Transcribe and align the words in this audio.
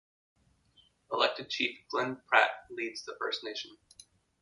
Elected 1.11 1.51
Chief 1.51 1.77
Glen 1.91 2.19
Pratt 2.25 2.49
leads 2.71 3.05
the 3.05 3.15
First 3.19 3.43
Nation. 3.43 3.77